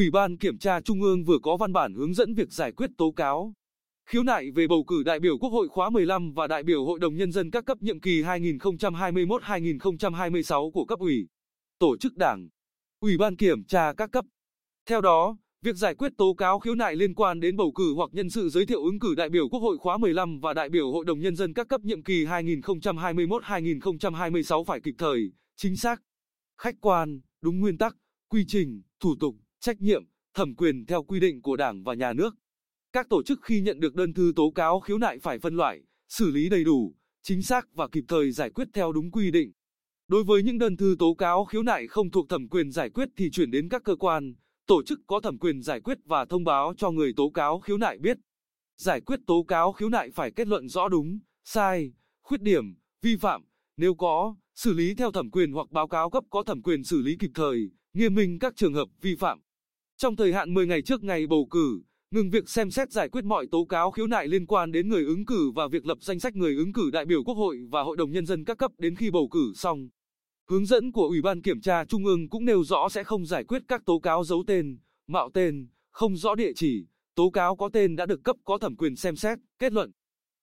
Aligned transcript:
Ủy 0.00 0.10
ban 0.10 0.36
Kiểm 0.36 0.58
tra 0.58 0.80
Trung 0.80 1.02
ương 1.02 1.24
vừa 1.24 1.38
có 1.42 1.56
văn 1.56 1.72
bản 1.72 1.94
hướng 1.94 2.14
dẫn 2.14 2.34
việc 2.34 2.52
giải 2.52 2.72
quyết 2.72 2.90
tố 2.96 3.10
cáo. 3.10 3.52
Khiếu 4.06 4.22
nại 4.22 4.50
về 4.50 4.68
bầu 4.68 4.84
cử 4.84 5.02
đại 5.02 5.20
biểu 5.20 5.38
Quốc 5.38 5.50
hội 5.50 5.68
khóa 5.68 5.90
15 5.90 6.32
và 6.32 6.46
đại 6.46 6.62
biểu 6.62 6.84
Hội 6.84 6.98
đồng 6.98 7.16
Nhân 7.16 7.32
dân 7.32 7.50
các 7.50 7.64
cấp 7.64 7.78
nhiệm 7.80 8.00
kỳ 8.00 8.22
2021-2026 8.22 10.70
của 10.70 10.84
cấp 10.84 10.98
ủy, 10.98 11.28
tổ 11.78 11.96
chức 11.96 12.16
đảng, 12.16 12.48
Ủy 13.00 13.18
ban 13.18 13.36
Kiểm 13.36 13.64
tra 13.64 13.92
các 13.92 14.12
cấp. 14.12 14.24
Theo 14.86 15.00
đó, 15.00 15.36
việc 15.62 15.76
giải 15.76 15.94
quyết 15.94 16.12
tố 16.18 16.34
cáo 16.34 16.58
khiếu 16.58 16.74
nại 16.74 16.96
liên 16.96 17.14
quan 17.14 17.40
đến 17.40 17.56
bầu 17.56 17.72
cử 17.72 17.94
hoặc 17.94 18.10
nhân 18.12 18.30
sự 18.30 18.48
giới 18.48 18.66
thiệu 18.66 18.84
ứng 18.84 18.98
cử 18.98 19.14
đại 19.14 19.28
biểu 19.28 19.48
Quốc 19.48 19.60
hội 19.60 19.78
khóa 19.78 19.98
15 19.98 20.40
và 20.40 20.54
đại 20.54 20.68
biểu 20.68 20.92
Hội 20.92 21.04
đồng 21.04 21.20
Nhân 21.20 21.36
dân 21.36 21.54
các 21.54 21.68
cấp 21.68 21.80
nhiệm 21.80 22.02
kỳ 22.02 22.24
2021-2026 22.24 24.64
phải 24.64 24.80
kịp 24.80 24.94
thời, 24.98 25.32
chính 25.56 25.76
xác, 25.76 26.02
khách 26.58 26.74
quan, 26.80 27.20
đúng 27.42 27.60
nguyên 27.60 27.78
tắc, 27.78 27.96
quy 28.28 28.44
trình, 28.48 28.82
thủ 29.00 29.16
tục, 29.20 29.36
trách 29.60 29.80
nhiệm, 29.80 30.04
thẩm 30.34 30.54
quyền 30.54 30.86
theo 30.86 31.02
quy 31.02 31.20
định 31.20 31.42
của 31.42 31.56
Đảng 31.56 31.82
và 31.82 31.94
Nhà 31.94 32.12
nước. 32.12 32.34
Các 32.92 33.08
tổ 33.08 33.22
chức 33.22 33.40
khi 33.42 33.60
nhận 33.60 33.80
được 33.80 33.94
đơn 33.94 34.14
thư 34.14 34.32
tố 34.36 34.50
cáo 34.50 34.80
khiếu 34.80 34.98
nại 34.98 35.18
phải 35.18 35.38
phân 35.38 35.56
loại, 35.56 35.82
xử 36.08 36.30
lý 36.30 36.48
đầy 36.48 36.64
đủ, 36.64 36.94
chính 37.22 37.42
xác 37.42 37.74
và 37.74 37.88
kịp 37.88 38.04
thời 38.08 38.32
giải 38.32 38.50
quyết 38.50 38.68
theo 38.72 38.92
đúng 38.92 39.10
quy 39.10 39.30
định. 39.30 39.52
Đối 40.08 40.24
với 40.24 40.42
những 40.42 40.58
đơn 40.58 40.76
thư 40.76 40.96
tố 40.98 41.14
cáo 41.14 41.44
khiếu 41.44 41.62
nại 41.62 41.86
không 41.86 42.10
thuộc 42.10 42.28
thẩm 42.28 42.48
quyền 42.48 42.70
giải 42.70 42.90
quyết 42.90 43.08
thì 43.16 43.30
chuyển 43.30 43.50
đến 43.50 43.68
các 43.68 43.84
cơ 43.84 43.96
quan, 43.96 44.34
tổ 44.66 44.82
chức 44.82 45.00
có 45.06 45.20
thẩm 45.20 45.38
quyền 45.38 45.62
giải 45.62 45.80
quyết 45.80 45.98
và 46.04 46.24
thông 46.24 46.44
báo 46.44 46.74
cho 46.76 46.90
người 46.90 47.12
tố 47.16 47.30
cáo 47.30 47.60
khiếu 47.60 47.78
nại 47.78 47.98
biết. 47.98 48.18
Giải 48.76 49.00
quyết 49.00 49.20
tố 49.26 49.42
cáo 49.48 49.72
khiếu 49.72 49.88
nại 49.88 50.10
phải 50.10 50.30
kết 50.30 50.48
luận 50.48 50.68
rõ 50.68 50.88
đúng, 50.88 51.18
sai, 51.44 51.92
khuyết 52.22 52.42
điểm, 52.42 52.74
vi 53.02 53.16
phạm, 53.16 53.42
nếu 53.76 53.94
có, 53.94 54.36
xử 54.54 54.72
lý 54.72 54.94
theo 54.94 55.12
thẩm 55.12 55.30
quyền 55.30 55.52
hoặc 55.52 55.70
báo 55.70 55.88
cáo 55.88 56.10
cấp 56.10 56.24
có 56.30 56.42
thẩm 56.42 56.62
quyền 56.62 56.84
xử 56.84 57.02
lý 57.02 57.16
kịp 57.16 57.30
thời, 57.34 57.70
nghiêm 57.94 58.14
minh 58.14 58.38
các 58.38 58.56
trường 58.56 58.74
hợp 58.74 58.88
vi 59.00 59.16
phạm. 59.16 59.40
Trong 60.02 60.16
thời 60.16 60.32
hạn 60.32 60.54
10 60.54 60.66
ngày 60.66 60.82
trước 60.82 61.04
ngày 61.04 61.26
bầu 61.26 61.46
cử, 61.50 61.80
ngừng 62.10 62.30
việc 62.30 62.48
xem 62.48 62.70
xét 62.70 62.92
giải 62.92 63.08
quyết 63.08 63.24
mọi 63.24 63.46
tố 63.50 63.64
cáo 63.64 63.90
khiếu 63.90 64.06
nại 64.06 64.28
liên 64.28 64.46
quan 64.46 64.72
đến 64.72 64.88
người 64.88 65.04
ứng 65.04 65.26
cử 65.26 65.50
và 65.54 65.68
việc 65.68 65.86
lập 65.86 65.98
danh 66.00 66.20
sách 66.20 66.36
người 66.36 66.56
ứng 66.56 66.72
cử 66.72 66.90
đại 66.92 67.04
biểu 67.04 67.24
Quốc 67.24 67.34
hội 67.34 67.58
và 67.70 67.82
Hội 67.82 67.96
đồng 67.96 68.10
Nhân 68.10 68.26
dân 68.26 68.44
các 68.44 68.58
cấp 68.58 68.70
đến 68.78 68.96
khi 68.96 69.10
bầu 69.10 69.28
cử 69.28 69.52
xong. 69.54 69.88
Hướng 70.50 70.66
dẫn 70.66 70.92
của 70.92 71.02
Ủy 71.02 71.22
ban 71.22 71.42
Kiểm 71.42 71.60
tra 71.60 71.84
Trung 71.84 72.04
ương 72.04 72.28
cũng 72.28 72.44
nêu 72.44 72.64
rõ 72.64 72.88
sẽ 72.88 73.04
không 73.04 73.26
giải 73.26 73.44
quyết 73.44 73.62
các 73.68 73.82
tố 73.86 73.98
cáo 73.98 74.24
giấu 74.24 74.44
tên, 74.46 74.78
mạo 75.06 75.30
tên, 75.34 75.68
không 75.90 76.16
rõ 76.16 76.34
địa 76.34 76.52
chỉ, 76.56 76.86
tố 77.14 77.30
cáo 77.30 77.56
có 77.56 77.68
tên 77.72 77.96
đã 77.96 78.06
được 78.06 78.24
cấp 78.24 78.36
có 78.44 78.58
thẩm 78.58 78.76
quyền 78.76 78.96
xem 78.96 79.16
xét, 79.16 79.38
kết 79.58 79.72
luận. 79.72 79.90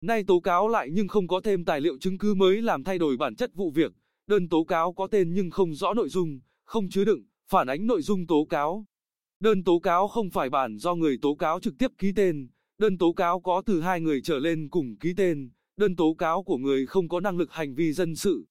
Nay 0.00 0.24
tố 0.26 0.40
cáo 0.40 0.68
lại 0.68 0.88
nhưng 0.92 1.08
không 1.08 1.28
có 1.28 1.40
thêm 1.40 1.64
tài 1.64 1.80
liệu 1.80 1.98
chứng 1.98 2.18
cứ 2.18 2.34
mới 2.34 2.62
làm 2.62 2.84
thay 2.84 2.98
đổi 2.98 3.16
bản 3.16 3.36
chất 3.36 3.50
vụ 3.54 3.70
việc, 3.70 3.92
đơn 4.26 4.48
tố 4.48 4.64
cáo 4.64 4.92
có 4.92 5.06
tên 5.06 5.34
nhưng 5.34 5.50
không 5.50 5.74
rõ 5.74 5.94
nội 5.94 6.08
dung, 6.08 6.40
không 6.64 6.88
chứa 6.90 7.04
đựng, 7.04 7.22
phản 7.50 7.66
ánh 7.66 7.86
nội 7.86 8.02
dung 8.02 8.26
tố 8.26 8.46
cáo. 8.50 8.84
Đơn 9.44 9.64
tố 9.64 9.78
cáo 9.78 10.08
không 10.08 10.30
phải 10.30 10.50
bản 10.50 10.76
do 10.78 10.94
người 10.94 11.18
tố 11.22 11.34
cáo 11.34 11.60
trực 11.60 11.74
tiếp 11.78 11.90
ký 11.98 12.12
tên, 12.16 12.48
đơn 12.78 12.98
tố 12.98 13.12
cáo 13.12 13.40
có 13.40 13.62
từ 13.66 13.80
hai 13.80 14.00
người 14.00 14.20
trở 14.22 14.38
lên 14.38 14.68
cùng 14.70 14.96
ký 14.96 15.14
tên, 15.16 15.50
đơn 15.76 15.96
tố 15.96 16.14
cáo 16.18 16.42
của 16.42 16.56
người 16.56 16.86
không 16.86 17.08
có 17.08 17.20
năng 17.20 17.38
lực 17.38 17.52
hành 17.52 17.74
vi 17.74 17.92
dân 17.92 18.16
sự. 18.16 18.46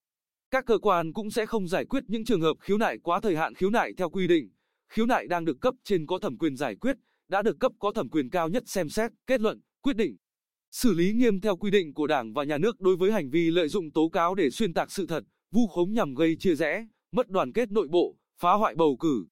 Các 0.51 0.65
cơ 0.65 0.77
quan 0.77 1.13
cũng 1.13 1.31
sẽ 1.31 1.45
không 1.45 1.67
giải 1.67 1.85
quyết 1.85 2.03
những 2.07 2.25
trường 2.25 2.41
hợp 2.41 2.53
khiếu 2.59 2.77
nại 2.77 2.97
quá 3.03 3.19
thời 3.19 3.35
hạn 3.35 3.53
khiếu 3.53 3.69
nại 3.69 3.93
theo 3.97 4.09
quy 4.09 4.27
định. 4.27 4.49
Khiếu 4.89 5.05
nại 5.05 5.27
đang 5.27 5.45
được 5.45 5.61
cấp 5.61 5.73
trên 5.83 6.05
có 6.05 6.19
thẩm 6.19 6.37
quyền 6.37 6.55
giải 6.55 6.75
quyết, 6.75 6.97
đã 7.29 7.41
được 7.41 7.59
cấp 7.59 7.71
có 7.79 7.91
thẩm 7.91 8.09
quyền 8.09 8.29
cao 8.29 8.49
nhất 8.49 8.63
xem 8.65 8.89
xét, 8.89 9.11
kết 9.27 9.41
luận, 9.41 9.61
quyết 9.81 9.95
định. 9.95 10.17
Xử 10.71 10.93
lý 10.93 11.13
nghiêm 11.13 11.41
theo 11.41 11.57
quy 11.57 11.71
định 11.71 11.93
của 11.93 12.07
Đảng 12.07 12.33
và 12.33 12.43
Nhà 12.43 12.57
nước 12.57 12.81
đối 12.81 12.95
với 12.95 13.11
hành 13.11 13.29
vi 13.29 13.51
lợi 13.51 13.67
dụng 13.67 13.91
tố 13.91 14.09
cáo 14.09 14.35
để 14.35 14.49
xuyên 14.49 14.73
tạc 14.73 14.91
sự 14.91 15.05
thật, 15.07 15.23
vu 15.51 15.67
khống 15.67 15.93
nhằm 15.93 16.15
gây 16.15 16.35
chia 16.39 16.55
rẽ, 16.55 16.87
mất 17.11 17.29
đoàn 17.29 17.53
kết 17.53 17.71
nội 17.71 17.87
bộ, 17.87 18.17
phá 18.39 18.53
hoại 18.53 18.75
bầu 18.75 18.97
cử, 18.99 19.25